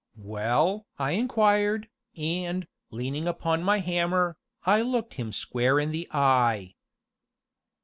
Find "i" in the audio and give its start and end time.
0.97-1.11, 4.63-4.81